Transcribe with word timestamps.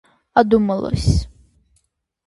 Одумалась. 0.39 1.11